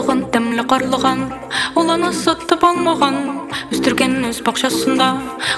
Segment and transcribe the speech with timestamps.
[0.00, 1.18] балығын дәмлі қарлыған.
[1.76, 3.16] Ол ана сатып алмаған
[3.68, 5.08] өстірген өз бақшасында.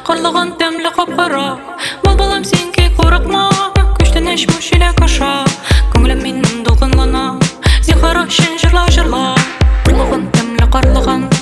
[0.09, 1.45] Қарлыған дәмлі қап қара
[2.03, 3.45] бал балам сенге қорықма
[4.01, 5.30] көштен іш мүшелек қаша.
[5.95, 9.22] Көңілім менің долғын Сен зиқар үшін жырла жырла
[9.86, 11.41] қарлыған дәмлі қарлыған